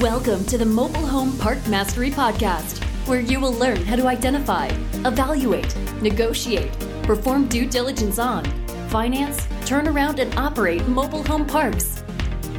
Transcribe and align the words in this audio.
Welcome 0.00 0.46
to 0.46 0.56
the 0.56 0.64
Mobile 0.64 1.06
Home 1.06 1.36
Park 1.36 1.58
Mastery 1.68 2.10
Podcast, 2.10 2.82
where 3.06 3.20
you 3.20 3.38
will 3.38 3.52
learn 3.52 3.84
how 3.84 3.96
to 3.96 4.06
identify, 4.06 4.68
evaluate, 5.04 5.76
negotiate, 6.00 6.72
perform 7.02 7.48
due 7.48 7.66
diligence 7.66 8.18
on, 8.18 8.46
finance, 8.88 9.46
turn 9.66 9.86
around, 9.86 10.18
and 10.18 10.34
operate 10.38 10.88
mobile 10.88 11.22
home 11.24 11.46
parks. 11.46 12.02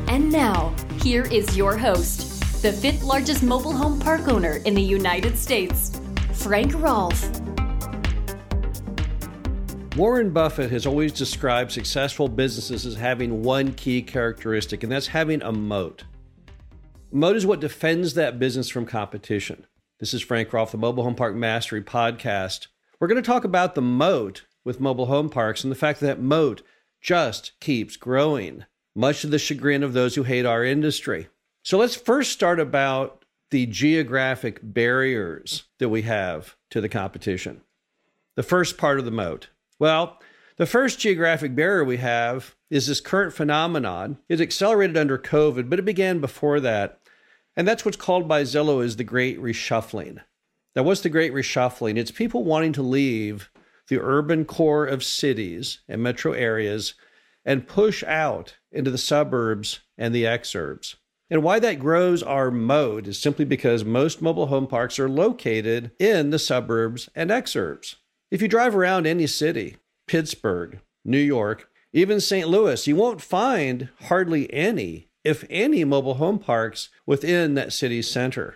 And 0.08 0.32
now, 0.32 0.76
here 1.02 1.24
is 1.32 1.58
your 1.58 1.76
host, 1.76 2.62
the 2.62 2.72
fifth 2.72 3.02
largest 3.02 3.42
mobile 3.42 3.74
home 3.74 4.00
park 4.00 4.28
owner 4.28 4.58
in 4.58 4.76
the 4.76 4.84
United 4.84 5.36
States, 5.36 6.00
Frank 6.34 6.76
Rolfe. 6.76 7.28
Warren 9.96 10.30
Buffett 10.30 10.70
has 10.70 10.86
always 10.86 11.12
described 11.12 11.72
successful 11.72 12.28
businesses 12.28 12.86
as 12.86 12.94
having 12.94 13.42
one 13.42 13.74
key 13.74 14.04
characteristic, 14.04 14.84
and 14.84 14.92
that's 14.92 15.08
having 15.08 15.42
a 15.42 15.52
moat. 15.52 16.04
Moat 17.14 17.36
is 17.36 17.46
what 17.46 17.60
defends 17.60 18.14
that 18.14 18.40
business 18.40 18.70
from 18.70 18.86
competition. 18.86 19.66
This 20.00 20.14
is 20.14 20.22
Frank 20.22 20.54
Rolfe, 20.54 20.72
the 20.72 20.78
Mobile 20.78 21.04
Home 21.04 21.16
Park 21.16 21.36
Mastery 21.36 21.82
Podcast. 21.82 22.68
We're 23.00 23.10
going 23.10 23.22
to 23.22 23.28
talk 23.28 23.44
about 23.44 23.76
the 23.76 23.82
moat 23.82 24.46
with 24.64 24.80
mobile 24.80 25.08
home 25.08 25.30
parks 25.30 25.66
and 25.66 25.70
the 25.70 25.76
fact 25.76 26.00
that 26.00 26.22
moat 26.22 26.62
just 27.02 27.52
keeps 27.60 27.98
growing, 27.98 28.64
much 28.96 29.20
to 29.22 29.28
the 29.28 29.40
chagrin 29.40 29.84
of 29.84 29.92
those 29.92 30.16
who 30.16 30.24
hate 30.24 30.46
our 30.46 30.64
industry. 30.64 31.28
So 31.64 31.78
let's 31.78 31.98
first 31.98 32.32
start 32.32 32.62
about 32.62 33.26
the 33.50 33.66
geographic 33.66 34.62
barriers 34.64 35.64
that 35.80 35.90
we 35.90 36.04
have 36.04 36.56
to 36.70 36.80
the 36.80 36.88
competition. 36.88 37.60
The 38.38 38.44
first 38.44 38.78
part 38.78 39.00
of 39.00 39.06
the 39.06 39.12
moat. 39.12 39.50
Well, 39.80 40.18
the 40.56 40.66
first 40.66 41.00
geographic 41.00 41.56
barrier 41.56 41.84
we 41.84 41.98
have 41.98 42.56
is 42.70 42.88
this 42.88 43.02
current 43.02 43.34
phenomenon. 43.34 44.20
It 44.30 44.40
accelerated 44.40 44.96
under 44.96 45.18
COVID, 45.18 45.70
but 45.70 45.80
it 45.80 45.86
began 45.86 46.22
before 46.22 46.62
that. 46.62 47.00
And 47.56 47.68
that's 47.68 47.84
what's 47.84 47.98
called 47.98 48.28
by 48.28 48.44
Zillow 48.44 48.84
is 48.84 48.96
the 48.96 49.04
Great 49.04 49.40
Reshuffling. 49.40 50.22
Now, 50.76 50.84
what's 50.84 51.02
the 51.02 51.10
Great 51.10 51.34
Reshuffling? 51.34 51.98
It's 51.98 52.12
people 52.12 52.44
wanting 52.44 52.74
to 52.74 52.82
leave 52.82 53.50
the 53.90 54.00
urban 54.00 54.46
core 54.46 54.86
of 54.86 55.04
cities 55.04 55.80
and 55.90 56.02
metro 56.02 56.32
areas 56.32 56.94
and 57.44 57.68
push 57.68 58.04
out 58.04 58.58
into 58.72 58.90
the 58.90 58.98
suburbs 58.98 59.82
and 59.98 60.16
the 60.16 60.24
exurbs. 60.24 60.96
And 61.30 61.44
why 61.44 61.60
that 61.60 61.80
grows 61.80 62.24
our 62.24 62.52
mode 62.52 63.08
is 63.08 63.20
simply 63.20 63.46
because 63.46 63.84
most 63.84 64.22
mobile 64.22 64.48
home 64.48 64.68
parks 64.68 65.00
are 65.00 65.10
located 65.10 65.92
in 66.00 66.30
the 66.30 66.40
suburbs 66.40 67.10
and 67.16 67.30
exurbs. 67.30 67.96
If 68.30 68.42
you 68.42 68.48
drive 68.48 68.76
around 68.76 69.08
any 69.08 69.28
city, 69.28 69.78
Pittsburgh, 70.08 70.80
New 71.04 71.20
York, 71.20 71.70
even 71.94 72.22
St. 72.22 72.48
Louis, 72.48 72.88
you 72.88 72.96
won't 72.96 73.22
find 73.22 73.90
hardly 74.04 74.52
any 74.54 75.10
if 75.24 75.46
any, 75.50 75.84
mobile 75.84 76.16
home 76.16 76.40
parks 76.40 76.90
within 77.06 77.54
that 77.56 77.74
city's 77.74 78.10
center. 78.10 78.56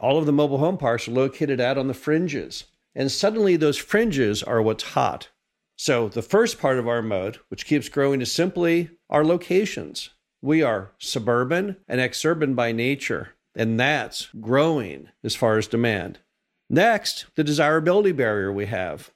All 0.00 0.18
of 0.18 0.26
the 0.26 0.32
mobile 0.32 0.58
home 0.58 0.78
parks 0.78 1.08
are 1.08 1.12
located 1.12 1.60
out 1.60 1.76
on 1.76 1.88
the 1.88 1.94
fringes, 1.94 2.64
and 2.94 3.10
suddenly 3.10 3.56
those 3.56 3.76
fringes 3.76 4.42
are 4.42 4.62
what's 4.62 4.84
hot. 4.84 5.28
So, 5.76 6.08
the 6.08 6.22
first 6.22 6.58
part 6.58 6.78
of 6.78 6.88
our 6.88 7.02
mode, 7.02 7.38
which 7.48 7.66
keeps 7.66 7.88
growing, 7.88 8.20
is 8.20 8.32
simply 8.32 8.90
our 9.10 9.24
locations. 9.24 10.10
We 10.42 10.62
are 10.62 10.92
suburban 10.98 11.76
and 11.86 12.00
exurban 12.00 12.54
by 12.54 12.72
nature, 12.72 13.30
and 13.54 13.78
that's 13.78 14.28
growing 14.40 15.08
as 15.22 15.36
far 15.36 15.58
as 15.58 15.66
demand. 15.66 16.20
Next, 16.70 17.26
the 17.34 17.44
desirability 17.44 18.12
barrier 18.12 18.52
we 18.52 18.66
have. 18.66 19.10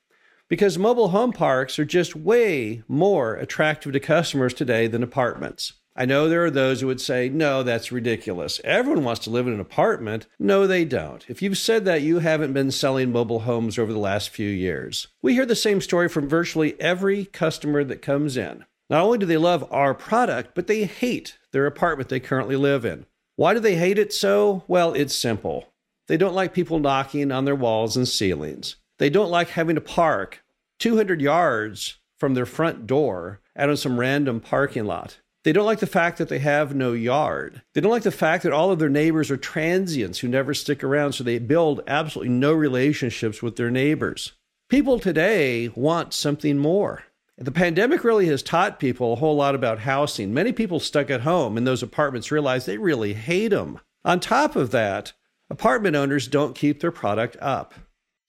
Because 0.48 0.78
mobile 0.78 1.08
home 1.08 1.32
parks 1.32 1.78
are 1.78 1.84
just 1.84 2.14
way 2.14 2.82
more 2.86 3.34
attractive 3.34 3.92
to 3.92 4.00
customers 4.00 4.52
today 4.52 4.86
than 4.86 5.02
apartments. 5.02 5.74
I 5.94 6.06
know 6.06 6.28
there 6.28 6.44
are 6.44 6.50
those 6.50 6.80
who 6.80 6.86
would 6.86 7.00
say, 7.00 7.28
no, 7.28 7.62
that's 7.62 7.92
ridiculous. 7.92 8.60
Everyone 8.64 9.04
wants 9.04 9.20
to 9.24 9.30
live 9.30 9.46
in 9.46 9.52
an 9.52 9.60
apartment. 9.60 10.26
No, 10.38 10.66
they 10.66 10.86
don't. 10.86 11.24
If 11.28 11.42
you've 11.42 11.58
said 11.58 11.84
that, 11.84 12.00
you 12.00 12.20
haven't 12.20 12.54
been 12.54 12.70
selling 12.70 13.12
mobile 13.12 13.40
homes 13.40 13.78
over 13.78 13.92
the 13.92 13.98
last 13.98 14.30
few 14.30 14.48
years. 14.48 15.08
We 15.20 15.34
hear 15.34 15.44
the 15.44 15.54
same 15.54 15.82
story 15.82 16.08
from 16.08 16.28
virtually 16.28 16.80
every 16.80 17.26
customer 17.26 17.84
that 17.84 18.00
comes 18.00 18.38
in. 18.38 18.64
Not 18.88 19.02
only 19.02 19.18
do 19.18 19.26
they 19.26 19.36
love 19.36 19.70
our 19.70 19.94
product, 19.94 20.54
but 20.54 20.66
they 20.66 20.84
hate 20.84 21.38
their 21.52 21.66
apartment 21.66 22.08
they 22.08 22.20
currently 22.20 22.56
live 22.56 22.84
in. 22.84 23.04
Why 23.36 23.54
do 23.54 23.60
they 23.60 23.76
hate 23.76 23.98
it 23.98 24.12
so? 24.12 24.64
Well, 24.68 24.94
it's 24.94 25.14
simple. 25.14 25.72
They 26.08 26.16
don't 26.16 26.34
like 26.34 26.54
people 26.54 26.78
knocking 26.78 27.30
on 27.32 27.44
their 27.44 27.54
walls 27.54 27.96
and 27.96 28.08
ceilings. 28.08 28.76
They 28.98 29.10
don't 29.10 29.30
like 29.30 29.50
having 29.50 29.74
to 29.76 29.80
park 29.80 30.42
200 30.78 31.20
yards 31.20 31.98
from 32.18 32.34
their 32.34 32.46
front 32.46 32.86
door 32.86 33.40
out 33.56 33.68
on 33.68 33.76
some 33.76 33.98
random 33.98 34.40
parking 34.40 34.84
lot. 34.84 35.18
They 35.44 35.52
don't 35.52 35.66
like 35.66 35.80
the 35.80 35.86
fact 35.86 36.18
that 36.18 36.28
they 36.28 36.38
have 36.38 36.74
no 36.74 36.92
yard. 36.92 37.62
They 37.74 37.80
don't 37.80 37.90
like 37.90 38.04
the 38.04 38.12
fact 38.12 38.44
that 38.44 38.52
all 38.52 38.70
of 38.70 38.78
their 38.78 38.88
neighbors 38.88 39.30
are 39.30 39.36
transients 39.36 40.20
who 40.20 40.28
never 40.28 40.54
stick 40.54 40.84
around, 40.84 41.14
so 41.14 41.24
they 41.24 41.40
build 41.40 41.80
absolutely 41.88 42.32
no 42.32 42.52
relationships 42.52 43.42
with 43.42 43.56
their 43.56 43.70
neighbors. 43.70 44.32
People 44.68 45.00
today 45.00 45.68
want 45.74 46.14
something 46.14 46.58
more. 46.58 47.04
The 47.38 47.50
pandemic 47.50 48.04
really 48.04 48.26
has 48.26 48.42
taught 48.42 48.78
people 48.78 49.12
a 49.12 49.16
whole 49.16 49.34
lot 49.34 49.56
about 49.56 49.80
housing. 49.80 50.32
Many 50.32 50.52
people 50.52 50.78
stuck 50.78 51.10
at 51.10 51.22
home 51.22 51.56
in 51.58 51.64
those 51.64 51.82
apartments 51.82 52.30
realize 52.30 52.66
they 52.66 52.78
really 52.78 53.14
hate 53.14 53.48
them. 53.48 53.80
On 54.04 54.20
top 54.20 54.54
of 54.54 54.70
that, 54.70 55.12
apartment 55.50 55.96
owners 55.96 56.28
don't 56.28 56.54
keep 56.54 56.80
their 56.80 56.92
product 56.92 57.36
up. 57.40 57.74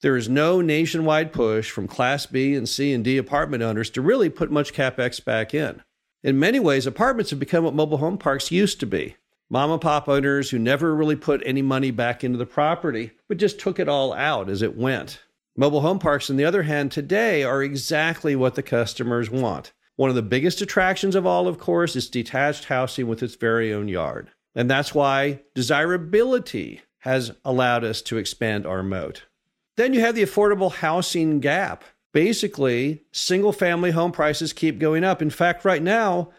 There 0.01 0.17
is 0.17 0.27
no 0.27 0.61
nationwide 0.61 1.31
push 1.31 1.69
from 1.69 1.87
Class 1.87 2.25
B 2.25 2.55
and 2.55 2.67
C 2.67 2.91
and 2.91 3.03
D 3.03 3.17
apartment 3.17 3.61
owners 3.61 3.89
to 3.91 4.01
really 4.01 4.29
put 4.29 4.51
much 4.51 4.73
capex 4.73 5.23
back 5.23 5.53
in. 5.53 5.83
In 6.23 6.39
many 6.39 6.57
ways, 6.57 6.87
apartments 6.87 7.31
have 7.31 7.39
become 7.39 7.65
what 7.65 7.73
mobile 7.73 7.97
home 7.97 8.17
parks 8.17 8.49
used 8.49 8.79
to 8.79 8.85
be. 8.85 9.17
Mom 9.49 9.71
and 9.71 9.81
pop 9.81 10.07
owners 10.07 10.49
who 10.49 10.57
never 10.57 10.95
really 10.95 11.17
put 11.17 11.43
any 11.45 11.61
money 11.61 11.91
back 11.91 12.23
into 12.23 12.37
the 12.37 12.45
property, 12.45 13.11
but 13.27 13.37
just 13.37 13.59
took 13.59 13.77
it 13.77 13.89
all 13.89 14.13
out 14.13 14.49
as 14.49 14.61
it 14.61 14.77
went. 14.77 15.21
Mobile 15.57 15.81
home 15.81 15.99
parks, 15.99 16.29
on 16.29 16.37
the 16.37 16.45
other 16.45 16.63
hand, 16.63 16.91
today 16.91 17.43
are 17.43 17.61
exactly 17.61 18.37
what 18.37 18.55
the 18.55 18.63
customers 18.63 19.29
want. 19.29 19.73
One 19.97 20.09
of 20.09 20.15
the 20.15 20.21
biggest 20.21 20.61
attractions 20.61 21.13
of 21.13 21.25
all, 21.25 21.47
of 21.47 21.59
course, 21.59 21.95
is 21.95 22.09
detached 22.09 22.65
housing 22.65 23.07
with 23.07 23.21
its 23.21 23.35
very 23.35 23.73
own 23.73 23.89
yard. 23.89 24.31
And 24.55 24.69
that's 24.69 24.95
why 24.95 25.41
desirability 25.53 26.81
has 26.99 27.33
allowed 27.43 27.83
us 27.83 28.01
to 28.03 28.17
expand 28.17 28.65
our 28.65 28.81
moat. 28.81 29.23
Then 29.75 29.93
you 29.93 29.99
have 29.99 30.15
the 30.15 30.23
affordable 30.23 30.71
housing 30.71 31.41
gap 31.41 31.83
basically, 32.13 33.03
single 33.11 33.51
family 33.51 33.91
home 33.91 34.11
prices 34.11 34.53
keep 34.53 34.79
going 34.79 35.03
up. 35.03 35.21
In 35.21 35.29
fact, 35.29 35.65
right 35.65 35.83
now, 35.83 36.29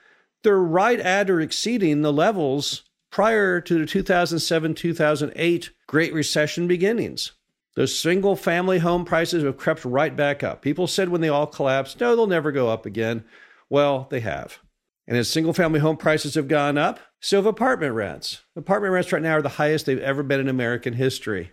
they're 0.42 0.58
right 0.58 1.00
at 1.00 1.28
or 1.28 1.40
exceeding 1.40 2.02
the 2.02 2.12
levels 2.12 2.84
prior 3.10 3.60
to 3.60 3.78
the 3.78 3.86
2007 3.86 4.74
2008 4.74 5.70
Great 5.86 6.14
Recession 6.14 6.66
beginnings. 6.66 7.32
Those 7.76 7.98
single 7.98 8.36
family 8.36 8.78
home 8.78 9.04
prices 9.04 9.42
have 9.42 9.56
crept 9.56 9.84
right 9.84 10.14
back 10.14 10.42
up. 10.42 10.62
People 10.62 10.86
said 10.86 11.08
when 11.08 11.20
they 11.20 11.28
all 11.28 11.46
collapsed, 11.46 12.00
no, 12.00 12.14
they'll 12.14 12.26
never 12.26 12.52
go 12.52 12.68
up 12.68 12.86
again. 12.86 13.24
Well, 13.68 14.06
they 14.10 14.20
have. 14.20 14.58
And 15.06 15.16
as 15.16 15.28
single 15.28 15.52
family 15.52 15.80
home 15.80 15.96
prices 15.96 16.36
have 16.36 16.48
gone 16.48 16.78
up, 16.78 17.00
so 17.20 17.36
have 17.36 17.46
apartment 17.46 17.94
rents. 17.94 18.42
Apartment 18.56 18.92
rents 18.92 19.12
right 19.12 19.22
now 19.22 19.38
are 19.38 19.42
the 19.42 19.48
highest 19.50 19.86
they've 19.86 19.98
ever 19.98 20.22
been 20.22 20.40
in 20.40 20.48
American 20.48 20.94
history. 20.94 21.52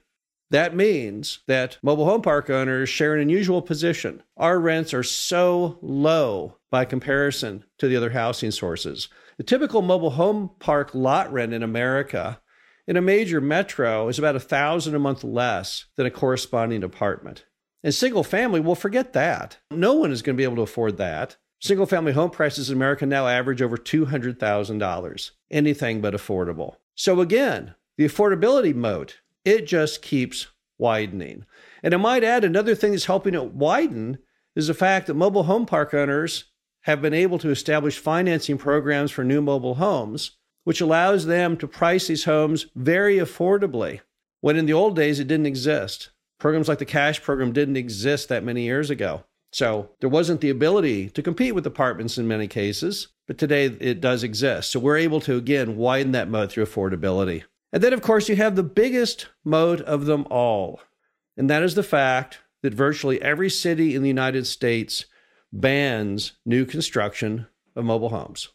That 0.51 0.75
means 0.75 1.39
that 1.47 1.77
mobile 1.81 2.03
home 2.03 2.21
park 2.21 2.49
owners 2.49 2.89
share 2.89 3.15
an 3.15 3.21
unusual 3.21 3.61
position. 3.61 4.21
Our 4.35 4.59
rents 4.59 4.93
are 4.93 5.01
so 5.01 5.79
low 5.81 6.57
by 6.69 6.83
comparison 6.83 7.63
to 7.77 7.87
the 7.87 7.95
other 7.95 8.09
housing 8.09 8.51
sources. 8.51 9.07
The 9.37 9.43
typical 9.43 9.81
mobile 9.81 10.11
home 10.11 10.51
park 10.59 10.93
lot 10.93 11.31
rent 11.31 11.53
in 11.53 11.63
America 11.63 12.41
in 12.85 12.97
a 12.97 13.01
major 13.01 13.39
metro 13.39 14.09
is 14.09 14.19
about 14.19 14.35
a 14.35 14.41
thousand 14.41 14.93
a 14.93 14.99
month 14.99 15.23
less 15.23 15.85
than 15.95 16.05
a 16.05 16.11
corresponding 16.11 16.83
apartment. 16.83 17.45
And 17.81 17.93
single 17.93 18.23
family, 18.23 18.59
well, 18.59 18.75
forget 18.75 19.13
that. 19.13 19.57
No 19.71 19.93
one 19.93 20.11
is 20.11 20.21
going 20.21 20.35
to 20.35 20.37
be 20.37 20.43
able 20.43 20.57
to 20.57 20.63
afford 20.63 20.97
that. 20.97 21.37
Single 21.61 21.85
family 21.85 22.11
home 22.11 22.29
prices 22.29 22.69
in 22.69 22.75
America 22.75 23.05
now 23.05 23.25
average 23.25 23.61
over 23.61 23.77
$200,000. 23.77 25.31
Anything 25.49 26.01
but 26.01 26.13
affordable. 26.13 26.75
So 26.93 27.21
again, 27.21 27.75
the 27.97 28.05
affordability 28.05 28.75
moat 28.75 29.21
it 29.45 29.65
just 29.65 30.01
keeps 30.01 30.47
widening. 30.77 31.45
And 31.83 31.93
I 31.93 31.97
might 31.97 32.23
add 32.23 32.43
another 32.43 32.75
thing 32.75 32.91
that's 32.91 33.05
helping 33.05 33.33
it 33.33 33.53
widen 33.53 34.19
is 34.55 34.67
the 34.67 34.73
fact 34.73 35.07
that 35.07 35.13
mobile 35.13 35.43
home 35.43 35.65
park 35.65 35.93
owners 35.93 36.45
have 36.81 37.01
been 37.01 37.13
able 37.13 37.37
to 37.39 37.49
establish 37.49 37.99
financing 37.99 38.57
programs 38.57 39.11
for 39.11 39.23
new 39.23 39.41
mobile 39.41 39.75
homes, 39.75 40.37
which 40.63 40.81
allows 40.81 41.25
them 41.25 41.55
to 41.57 41.67
price 41.67 42.07
these 42.07 42.25
homes 42.25 42.67
very 42.75 43.17
affordably. 43.17 44.01
When 44.41 44.57
in 44.57 44.65
the 44.65 44.73
old 44.73 44.95
days, 44.95 45.19
it 45.19 45.27
didn't 45.27 45.45
exist. 45.45 46.09
Programs 46.39 46.67
like 46.67 46.79
the 46.79 46.85
cash 46.85 47.21
program 47.21 47.53
didn't 47.53 47.77
exist 47.77 48.29
that 48.29 48.43
many 48.43 48.63
years 48.63 48.89
ago. 48.89 49.23
So 49.53 49.91
there 49.99 50.09
wasn't 50.09 50.41
the 50.41 50.49
ability 50.49 51.09
to 51.09 51.21
compete 51.21 51.53
with 51.53 51.67
apartments 51.67 52.17
in 52.17 52.27
many 52.27 52.47
cases, 52.47 53.09
but 53.27 53.37
today 53.37 53.65
it 53.65 54.01
does 54.01 54.23
exist. 54.23 54.71
So 54.71 54.79
we're 54.79 54.97
able 54.97 55.19
to, 55.21 55.35
again, 55.35 55.77
widen 55.77 56.13
that 56.13 56.29
moat 56.29 56.51
through 56.51 56.65
affordability. 56.65 57.43
And 57.73 57.81
then, 57.81 57.93
of 57.93 58.01
course, 58.01 58.27
you 58.27 58.35
have 58.35 58.55
the 58.55 58.63
biggest 58.63 59.27
moat 59.43 59.81
of 59.81 60.05
them 60.05 60.25
all, 60.29 60.81
and 61.37 61.49
that 61.49 61.63
is 61.63 61.75
the 61.75 61.83
fact 61.83 62.39
that 62.61 62.73
virtually 62.73 63.21
every 63.21 63.49
city 63.49 63.95
in 63.95 64.01
the 64.01 64.07
United 64.07 64.45
States 64.45 65.05
bans 65.53 66.33
new 66.45 66.65
construction 66.65 67.47
of 67.75 67.85
mobile 67.85 68.09
homes. 68.09 68.49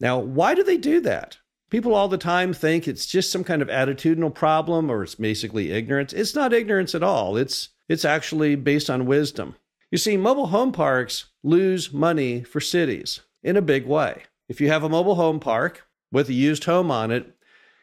Now, 0.00 0.18
why 0.18 0.54
do 0.54 0.62
they 0.62 0.76
do 0.76 1.00
that? 1.00 1.38
People 1.70 1.94
all 1.94 2.08
the 2.08 2.18
time 2.18 2.52
think 2.52 2.86
it's 2.86 3.06
just 3.06 3.32
some 3.32 3.44
kind 3.44 3.62
of 3.62 3.68
attitudinal 3.68 4.34
problem 4.34 4.90
or 4.90 5.02
it's 5.02 5.14
basically 5.14 5.72
ignorance. 5.72 6.12
It's 6.12 6.34
not 6.34 6.52
ignorance 6.52 6.94
at 6.94 7.02
all. 7.02 7.36
It's 7.36 7.70
it's 7.88 8.04
actually 8.04 8.54
based 8.54 8.88
on 8.88 9.06
wisdom. 9.06 9.56
You 9.90 9.98
see, 9.98 10.16
mobile 10.16 10.48
home 10.48 10.72
parks 10.72 11.26
lose 11.42 11.92
money 11.92 12.42
for 12.42 12.60
cities 12.60 13.20
in 13.42 13.56
a 13.56 13.62
big 13.62 13.86
way. 13.86 14.22
If 14.48 14.60
you 14.60 14.68
have 14.68 14.82
a 14.82 14.88
mobile 14.88 15.16
home 15.16 15.40
park 15.40 15.86
with 16.10 16.28
a 16.28 16.32
used 16.32 16.64
home 16.64 16.90
on 16.90 17.10
it, 17.10 17.34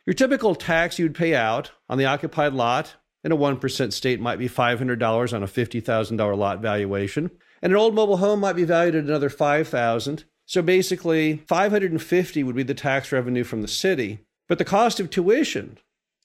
your 0.06 0.14
typical 0.14 0.56
tax 0.56 0.98
you'd 0.98 1.16
pay 1.16 1.36
out 1.36 1.72
on 1.90 1.98
the 1.98 2.06
occupied 2.06 2.54
lot 2.54 2.96
in 3.24 3.32
a 3.32 3.38
1% 3.38 3.94
state 3.94 4.20
might 4.20 4.40
be 4.40 4.50
$500 4.50 5.34
on 5.34 5.44
a 5.44 5.48
$50,000 5.48 6.38
lot 6.38 6.62
valuation. 6.62 7.30
And 7.62 7.72
an 7.72 7.78
old 7.78 7.94
mobile 7.94 8.18
home 8.18 8.40
might 8.40 8.56
be 8.56 8.64
valued 8.64 8.96
at 8.96 9.04
another 9.04 9.30
5000 9.30 10.26
So 10.46 10.62
basically, 10.62 11.44
550 11.48 12.44
would 12.44 12.56
be 12.56 12.64
the 12.64 12.74
tax 12.74 13.12
revenue 13.12 13.44
from 13.44 13.62
the 13.62 13.68
city. 13.68 14.26
But 14.48 14.58
the 14.58 14.66
cost 14.66 15.00
of 15.00 15.10
tuition 15.10 15.78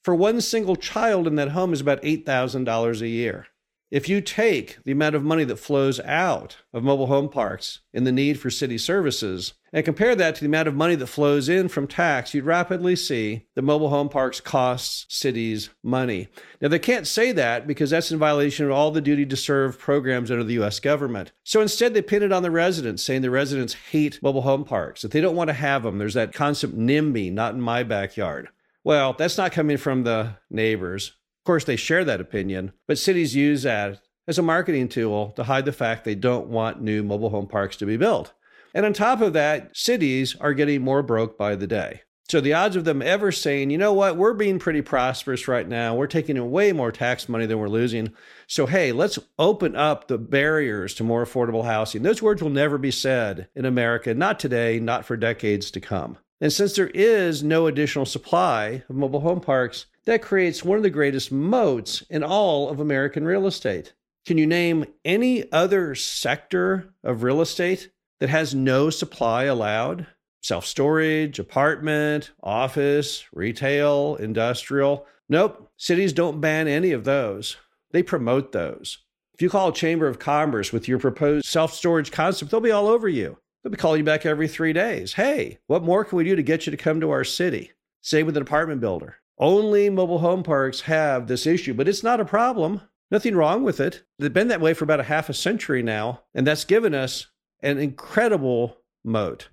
for 0.02 0.14
one 0.14 0.40
single 0.40 0.76
child 0.76 1.26
in 1.26 1.34
that 1.36 1.50
home 1.50 1.72
is 1.72 1.80
about 1.80 2.02
$8,000 2.02 3.00
a 3.00 3.08
year. 3.08 3.46
If 3.88 4.08
you 4.08 4.20
take 4.20 4.82
the 4.82 4.90
amount 4.90 5.14
of 5.14 5.22
money 5.22 5.44
that 5.44 5.60
flows 5.60 6.00
out 6.00 6.56
of 6.72 6.82
mobile 6.82 7.06
home 7.06 7.28
parks 7.28 7.82
and 7.94 8.04
the 8.04 8.10
need 8.10 8.40
for 8.40 8.50
city 8.50 8.78
services 8.78 9.54
and 9.72 9.84
compare 9.84 10.16
that 10.16 10.34
to 10.34 10.40
the 10.40 10.48
amount 10.48 10.66
of 10.66 10.74
money 10.74 10.96
that 10.96 11.06
flows 11.06 11.48
in 11.48 11.68
from 11.68 11.86
tax, 11.86 12.34
you'd 12.34 12.44
rapidly 12.44 12.96
see 12.96 13.46
that 13.54 13.62
mobile 13.62 13.90
home 13.90 14.08
parks 14.08 14.40
costs 14.40 15.06
cities 15.08 15.70
money. 15.84 16.26
Now, 16.60 16.66
they 16.66 16.80
can't 16.80 17.06
say 17.06 17.30
that 17.30 17.68
because 17.68 17.90
that's 17.90 18.10
in 18.10 18.18
violation 18.18 18.66
of 18.66 18.72
all 18.72 18.90
the 18.90 19.00
duty 19.00 19.24
to 19.24 19.36
serve 19.36 19.78
programs 19.78 20.32
under 20.32 20.42
the 20.42 20.60
US 20.64 20.80
government. 20.80 21.30
So 21.44 21.60
instead, 21.60 21.94
they 21.94 22.02
pin 22.02 22.24
it 22.24 22.32
on 22.32 22.42
the 22.42 22.50
residents, 22.50 23.04
saying 23.04 23.22
the 23.22 23.30
residents 23.30 23.74
hate 23.92 24.20
mobile 24.20 24.42
home 24.42 24.64
parks, 24.64 25.02
that 25.02 25.12
they 25.12 25.20
don't 25.20 25.36
want 25.36 25.46
to 25.46 25.54
have 25.54 25.84
them. 25.84 25.98
There's 25.98 26.14
that 26.14 26.34
concept 26.34 26.76
NIMBY, 26.76 27.32
not 27.32 27.54
in 27.54 27.60
my 27.60 27.84
backyard. 27.84 28.48
Well, 28.82 29.12
that's 29.12 29.38
not 29.38 29.52
coming 29.52 29.76
from 29.76 30.02
the 30.02 30.38
neighbors 30.50 31.12
course, 31.46 31.64
they 31.64 31.76
share 31.76 32.04
that 32.04 32.20
opinion, 32.20 32.72
but 32.86 32.98
cities 32.98 33.34
use 33.34 33.62
that 33.62 34.00
as 34.28 34.38
a 34.38 34.42
marketing 34.42 34.88
tool 34.88 35.30
to 35.32 35.44
hide 35.44 35.64
the 35.64 35.72
fact 35.72 36.04
they 36.04 36.14
don't 36.14 36.48
want 36.48 36.82
new 36.82 37.02
mobile 37.02 37.30
home 37.30 37.46
parks 37.46 37.76
to 37.78 37.86
be 37.86 37.96
built. 37.96 38.32
And 38.74 38.84
on 38.84 38.92
top 38.92 39.20
of 39.20 39.32
that, 39.32 39.74
cities 39.74 40.36
are 40.40 40.52
getting 40.52 40.82
more 40.82 41.02
broke 41.02 41.38
by 41.38 41.56
the 41.56 41.66
day. 41.66 42.02
So 42.28 42.40
the 42.40 42.54
odds 42.54 42.74
of 42.74 42.84
them 42.84 43.02
ever 43.02 43.30
saying, 43.30 43.70
you 43.70 43.78
know 43.78 43.92
what, 43.92 44.16
we're 44.16 44.34
being 44.34 44.58
pretty 44.58 44.82
prosperous 44.82 45.46
right 45.46 45.66
now. 45.66 45.94
We're 45.94 46.08
taking 46.08 46.36
in 46.36 46.50
way 46.50 46.72
more 46.72 46.90
tax 46.90 47.28
money 47.28 47.46
than 47.46 47.60
we're 47.60 47.68
losing. 47.68 48.12
So, 48.48 48.66
hey, 48.66 48.90
let's 48.90 49.18
open 49.38 49.76
up 49.76 50.08
the 50.08 50.18
barriers 50.18 50.92
to 50.94 51.04
more 51.04 51.24
affordable 51.24 51.64
housing. 51.64 52.02
Those 52.02 52.20
words 52.20 52.42
will 52.42 52.50
never 52.50 52.78
be 52.78 52.90
said 52.90 53.48
in 53.54 53.64
America, 53.64 54.12
not 54.12 54.40
today, 54.40 54.80
not 54.80 55.04
for 55.04 55.16
decades 55.16 55.70
to 55.70 55.80
come. 55.80 56.18
And 56.40 56.52
since 56.52 56.74
there 56.74 56.88
is 56.88 57.42
no 57.42 57.66
additional 57.66 58.04
supply 58.04 58.82
of 58.88 58.96
mobile 58.96 59.20
home 59.20 59.40
parks, 59.40 59.86
that 60.04 60.22
creates 60.22 60.64
one 60.64 60.76
of 60.76 60.82
the 60.82 60.90
greatest 60.90 61.32
moats 61.32 62.02
in 62.10 62.22
all 62.22 62.68
of 62.68 62.78
American 62.78 63.24
real 63.24 63.46
estate. 63.46 63.94
Can 64.26 64.38
you 64.38 64.46
name 64.46 64.84
any 65.04 65.50
other 65.52 65.94
sector 65.94 66.92
of 67.02 67.22
real 67.22 67.40
estate 67.40 67.90
that 68.20 68.28
has 68.28 68.54
no 68.54 68.90
supply 68.90 69.44
allowed? 69.44 70.06
Self 70.42 70.64
storage, 70.66 71.38
apartment, 71.38 72.30
office, 72.42 73.24
retail, 73.32 74.16
industrial. 74.16 75.06
Nope, 75.28 75.70
cities 75.76 76.12
don't 76.12 76.40
ban 76.40 76.68
any 76.68 76.92
of 76.92 77.04
those. 77.04 77.56
They 77.90 78.02
promote 78.02 78.52
those. 78.52 78.98
If 79.34 79.42
you 79.42 79.50
call 79.50 79.68
a 79.68 79.74
chamber 79.74 80.06
of 80.06 80.18
commerce 80.18 80.72
with 80.72 80.86
your 80.86 80.98
proposed 80.98 81.46
self 81.46 81.72
storage 81.72 82.12
concept, 82.12 82.50
they'll 82.50 82.60
be 82.60 82.70
all 82.70 82.86
over 82.86 83.08
you. 83.08 83.38
They'll 83.66 83.72
be 83.72 83.78
calling 83.78 83.98
you 83.98 84.04
back 84.04 84.24
every 84.24 84.46
three 84.46 84.72
days. 84.72 85.14
Hey, 85.14 85.58
what 85.66 85.82
more 85.82 86.04
can 86.04 86.16
we 86.16 86.22
do 86.22 86.36
to 86.36 86.42
get 86.44 86.66
you 86.66 86.70
to 86.70 86.76
come 86.76 87.00
to 87.00 87.10
our 87.10 87.24
city? 87.24 87.72
Same 88.00 88.24
with 88.24 88.36
an 88.36 88.42
apartment 88.44 88.80
builder. 88.80 89.16
Only 89.38 89.90
mobile 89.90 90.20
home 90.20 90.44
parks 90.44 90.82
have 90.82 91.26
this 91.26 91.48
issue, 91.48 91.74
but 91.74 91.88
it's 91.88 92.04
not 92.04 92.20
a 92.20 92.24
problem. 92.24 92.80
Nothing 93.10 93.34
wrong 93.34 93.64
with 93.64 93.80
it. 93.80 94.04
They've 94.20 94.32
been 94.32 94.46
that 94.46 94.60
way 94.60 94.72
for 94.72 94.84
about 94.84 95.00
a 95.00 95.02
half 95.10 95.28
a 95.28 95.34
century 95.34 95.82
now, 95.82 96.22
and 96.32 96.46
that's 96.46 96.64
given 96.64 96.94
us 96.94 97.26
an 97.60 97.78
incredible 97.78 98.76
moat. 99.04 99.48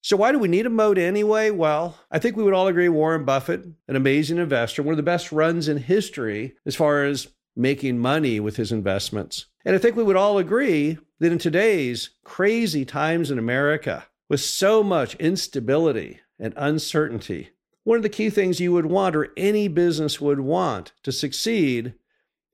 So, 0.00 0.16
why 0.16 0.32
do 0.32 0.38
we 0.38 0.48
need 0.48 0.64
a 0.64 0.70
moat 0.70 0.96
anyway? 0.96 1.50
Well, 1.50 1.98
I 2.10 2.18
think 2.18 2.36
we 2.36 2.44
would 2.44 2.54
all 2.54 2.68
agree 2.68 2.88
Warren 2.88 3.26
Buffett, 3.26 3.66
an 3.88 3.94
amazing 3.94 4.38
investor, 4.38 4.82
one 4.82 4.94
of 4.94 4.96
the 4.96 5.02
best 5.02 5.32
runs 5.32 5.68
in 5.68 5.76
history 5.76 6.54
as 6.64 6.76
far 6.76 7.04
as 7.04 7.28
making 7.54 7.98
money 7.98 8.40
with 8.40 8.56
his 8.56 8.72
investments. 8.72 9.49
And 9.64 9.74
I 9.74 9.78
think 9.78 9.96
we 9.96 10.02
would 10.02 10.16
all 10.16 10.38
agree 10.38 10.98
that 11.18 11.32
in 11.32 11.38
today's 11.38 12.10
crazy 12.24 12.84
times 12.84 13.30
in 13.30 13.38
America, 13.38 14.06
with 14.28 14.40
so 14.40 14.82
much 14.82 15.14
instability 15.16 16.20
and 16.38 16.54
uncertainty, 16.56 17.50
one 17.84 17.96
of 17.96 18.02
the 18.02 18.08
key 18.08 18.30
things 18.30 18.60
you 18.60 18.72
would 18.72 18.86
want, 18.86 19.16
or 19.16 19.32
any 19.36 19.68
business 19.68 20.20
would 20.20 20.40
want 20.40 20.92
to 21.02 21.12
succeed, 21.12 21.94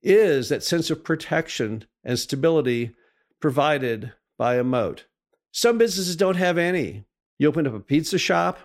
is 0.03 0.49
that 0.49 0.63
sense 0.63 0.91
of 0.91 1.05
protection 1.05 1.85
and 2.05 2.19
stability 2.19 2.95
provided 3.41 4.13
by 4.39 4.57
a 4.57 4.65
moat. 4.65 5.07
Some 5.53 5.79
businesses 5.79 6.17
don't 6.17 6.37
have 6.37 6.59
any. 6.59 7.05
You 7.39 7.49
open 7.49 7.67
up 7.67 7.75
a 7.75 7.81
pizza 7.81 8.19
shop, 8.19 8.59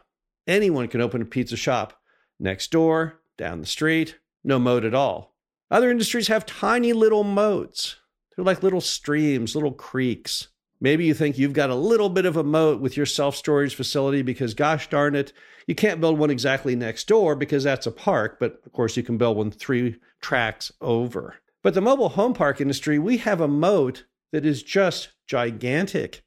anyone 0.47 0.87
can 0.87 1.01
open 1.01 1.21
a 1.21 1.25
pizza 1.25 1.57
shop 1.57 1.99
next 2.39 2.71
door, 2.71 3.19
down 3.37 3.59
the 3.59 3.65
street, 3.65 4.17
no 4.43 4.59
moat 4.59 4.85
at 4.85 4.93
all. 4.93 5.35
Other 5.69 5.89
industries 5.91 6.27
have 6.27 6.45
tiny 6.45 6.93
little 6.93 7.23
moats. 7.23 7.97
They're 8.41 8.55
like 8.55 8.63
little 8.63 8.81
streams, 8.81 9.53
little 9.53 9.71
creeks. 9.71 10.47
Maybe 10.79 11.05
you 11.05 11.13
think 11.13 11.37
you've 11.37 11.53
got 11.53 11.69
a 11.69 11.75
little 11.75 12.09
bit 12.09 12.25
of 12.25 12.37
a 12.37 12.43
moat 12.43 12.81
with 12.81 12.97
your 12.97 13.05
self 13.05 13.35
storage 13.35 13.75
facility 13.75 14.23
because, 14.23 14.55
gosh 14.55 14.89
darn 14.89 15.13
it, 15.13 15.31
you 15.67 15.75
can't 15.75 16.01
build 16.01 16.17
one 16.17 16.31
exactly 16.31 16.75
next 16.75 17.07
door 17.07 17.35
because 17.35 17.63
that's 17.63 17.85
a 17.85 17.91
park, 17.91 18.37
but 18.39 18.59
of 18.65 18.71
course 18.71 18.97
you 18.97 19.03
can 19.03 19.19
build 19.19 19.37
one 19.37 19.51
three 19.51 19.97
tracks 20.21 20.71
over. 20.81 21.35
But 21.61 21.75
the 21.75 21.81
mobile 21.81 22.09
home 22.09 22.33
park 22.33 22.59
industry, 22.59 22.97
we 22.97 23.17
have 23.17 23.41
a 23.41 23.47
moat 23.47 24.05
that 24.31 24.43
is 24.43 24.63
just 24.63 25.09
gigantic. 25.27 26.23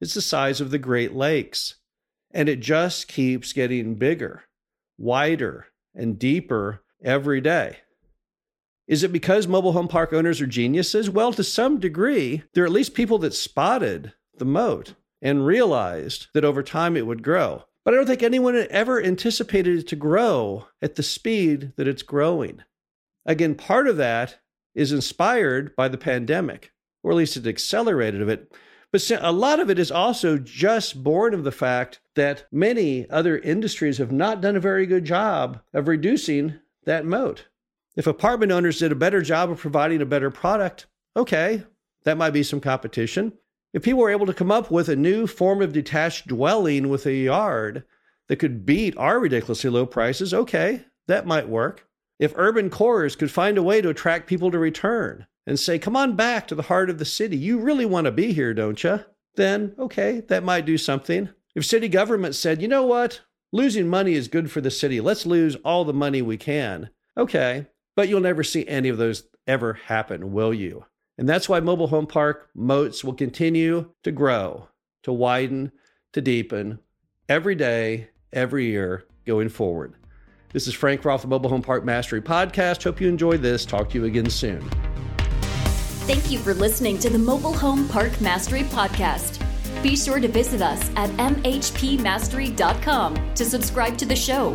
It's 0.00 0.14
the 0.14 0.22
size 0.22 0.60
of 0.60 0.72
the 0.72 0.80
Great 0.80 1.14
Lakes, 1.14 1.76
and 2.32 2.48
it 2.48 2.58
just 2.58 3.06
keeps 3.06 3.52
getting 3.52 3.94
bigger, 3.94 4.42
wider, 4.98 5.66
and 5.94 6.18
deeper 6.18 6.82
every 7.04 7.40
day. 7.40 7.76
Is 8.86 9.02
it 9.02 9.12
because 9.12 9.48
mobile 9.48 9.72
home 9.72 9.88
park 9.88 10.12
owners 10.12 10.40
are 10.40 10.46
geniuses? 10.46 11.10
Well, 11.10 11.32
to 11.32 11.42
some 11.42 11.80
degree, 11.80 12.44
there 12.54 12.62
are 12.62 12.66
at 12.66 12.72
least 12.72 12.94
people 12.94 13.18
that 13.18 13.34
spotted 13.34 14.12
the 14.38 14.44
moat 14.44 14.94
and 15.20 15.44
realized 15.44 16.28
that 16.34 16.44
over 16.44 16.62
time 16.62 16.96
it 16.96 17.06
would 17.06 17.22
grow. 17.22 17.64
But 17.84 17.94
I 17.94 17.96
don't 17.96 18.06
think 18.06 18.22
anyone 18.22 18.54
had 18.54 18.68
ever 18.68 19.02
anticipated 19.02 19.78
it 19.78 19.88
to 19.88 19.96
grow 19.96 20.66
at 20.80 20.94
the 20.94 21.02
speed 21.02 21.72
that 21.76 21.88
it's 21.88 22.02
growing. 22.02 22.62
Again, 23.24 23.56
part 23.56 23.88
of 23.88 23.96
that 23.96 24.38
is 24.74 24.92
inspired 24.92 25.74
by 25.74 25.88
the 25.88 25.98
pandemic, 25.98 26.72
or 27.02 27.10
at 27.10 27.16
least 27.16 27.36
it 27.36 27.46
accelerated 27.46 28.28
it. 28.28 28.52
But 28.92 29.10
a 29.20 29.32
lot 29.32 29.58
of 29.58 29.68
it 29.68 29.80
is 29.80 29.90
also 29.90 30.38
just 30.38 31.02
born 31.02 31.34
of 31.34 31.42
the 31.42 31.52
fact 31.52 32.00
that 32.14 32.46
many 32.52 33.08
other 33.10 33.38
industries 33.38 33.98
have 33.98 34.12
not 34.12 34.40
done 34.40 34.54
a 34.54 34.60
very 34.60 34.86
good 34.86 35.04
job 35.04 35.60
of 35.74 35.88
reducing 35.88 36.60
that 36.84 37.04
moat. 37.04 37.46
If 37.96 38.06
apartment 38.06 38.52
owners 38.52 38.78
did 38.78 38.92
a 38.92 38.96
better 38.96 39.22
job 39.22 39.50
of 39.50 39.58
providing 39.58 40.02
a 40.02 40.06
better 40.06 40.30
product, 40.30 40.86
okay, 41.16 41.64
that 42.04 42.18
might 42.18 42.30
be 42.30 42.42
some 42.42 42.60
competition. 42.60 43.32
If 43.72 43.82
people 43.82 44.00
were 44.00 44.10
able 44.10 44.26
to 44.26 44.34
come 44.34 44.50
up 44.50 44.70
with 44.70 44.88
a 44.88 44.96
new 44.96 45.26
form 45.26 45.62
of 45.62 45.72
detached 45.72 46.26
dwelling 46.28 46.88
with 46.88 47.06
a 47.06 47.14
yard 47.14 47.84
that 48.28 48.36
could 48.36 48.66
beat 48.66 48.96
our 48.98 49.18
ridiculously 49.18 49.70
low 49.70 49.86
prices, 49.86 50.34
okay, 50.34 50.84
that 51.06 51.26
might 51.26 51.48
work. 51.48 51.88
If 52.18 52.32
urban 52.36 52.70
cores 52.70 53.16
could 53.16 53.30
find 53.30 53.56
a 53.56 53.62
way 53.62 53.80
to 53.80 53.88
attract 53.88 54.28
people 54.28 54.50
to 54.50 54.58
return 54.58 55.26
and 55.46 55.58
say, 55.58 55.78
come 55.78 55.96
on 55.96 56.16
back 56.16 56.48
to 56.48 56.54
the 56.54 56.62
heart 56.62 56.90
of 56.90 56.98
the 56.98 57.04
city, 57.04 57.36
you 57.36 57.58
really 57.58 57.86
want 57.86 58.04
to 58.06 58.12
be 58.12 58.32
here, 58.32 58.52
don't 58.52 58.82
you? 58.82 59.00
Then, 59.36 59.74
okay, 59.78 60.20
that 60.28 60.44
might 60.44 60.66
do 60.66 60.78
something. 60.78 61.30
If 61.54 61.64
city 61.64 61.88
government 61.88 62.34
said, 62.34 62.60
you 62.60 62.68
know 62.68 62.84
what, 62.84 63.20
losing 63.52 63.88
money 63.88 64.14
is 64.14 64.28
good 64.28 64.50
for 64.50 64.60
the 64.60 64.70
city, 64.70 65.00
let's 65.00 65.24
lose 65.24 65.56
all 65.56 65.84
the 65.84 65.94
money 65.94 66.20
we 66.20 66.36
can, 66.36 66.90
okay, 67.16 67.66
but 67.96 68.08
you'll 68.08 68.20
never 68.20 68.44
see 68.44 68.66
any 68.68 68.88
of 68.88 68.98
those 68.98 69.24
ever 69.48 69.74
happen, 69.74 70.32
will 70.32 70.54
you? 70.54 70.84
And 71.18 71.28
that's 71.28 71.48
why 71.48 71.60
mobile 71.60 71.86
home 71.88 72.06
park 72.06 72.50
moats 72.54 73.02
will 73.02 73.14
continue 73.14 73.90
to 74.04 74.12
grow, 74.12 74.68
to 75.02 75.12
widen, 75.12 75.72
to 76.12 76.20
deepen 76.20 76.78
every 77.28 77.54
day, 77.54 78.08
every 78.32 78.66
year 78.66 79.04
going 79.24 79.48
forward. 79.48 79.94
This 80.52 80.68
is 80.68 80.74
Frank 80.74 81.04
Rolfe, 81.04 81.22
the 81.22 81.28
Mobile 81.28 81.50
Home 81.50 81.62
Park 81.62 81.84
Mastery 81.84 82.20
Podcast. 82.20 82.84
Hope 82.84 83.00
you 83.00 83.08
enjoyed 83.08 83.42
this. 83.42 83.64
Talk 83.64 83.90
to 83.90 83.98
you 83.98 84.04
again 84.04 84.30
soon. 84.30 84.60
Thank 86.06 86.30
you 86.30 86.38
for 86.38 86.54
listening 86.54 86.98
to 87.00 87.10
the 87.10 87.18
Mobile 87.18 87.54
Home 87.54 87.88
Park 87.88 88.20
Mastery 88.20 88.62
Podcast. 88.62 89.42
Be 89.82 89.96
sure 89.96 90.20
to 90.20 90.28
visit 90.28 90.62
us 90.62 90.88
at 90.96 91.10
mhpmastery.com 91.10 93.34
to 93.34 93.44
subscribe 93.44 93.98
to 93.98 94.06
the 94.06 94.16
show 94.16 94.54